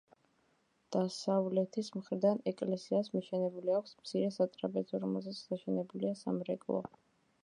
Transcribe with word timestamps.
დასავლეთის 0.93 1.91
მხრიდან 1.97 2.41
ეკლესიას 2.51 3.11
მიშენებული 3.17 3.75
აქვს 3.81 3.93
მცირე 3.99 4.31
სატრაპეზო, 4.39 5.03
რომელზეც 5.05 5.43
დაშენებულია 5.53 6.17
სამრეკლო. 6.23 6.81